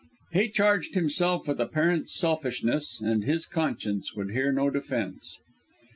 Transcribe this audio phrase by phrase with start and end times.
[0.31, 5.37] He charged himself with a parent's selfishness, and his conscience would hear no defence.